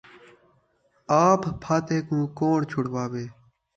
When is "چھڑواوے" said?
2.69-3.25